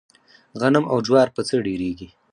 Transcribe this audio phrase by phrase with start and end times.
[0.59, 2.07] غنم او جوار په څۀ ډېريږي؟